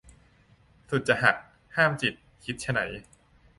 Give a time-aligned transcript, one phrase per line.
[0.89, 1.35] สุดจะหัก
[1.75, 2.13] ห้ามจิต
[2.43, 2.79] คิดไฉน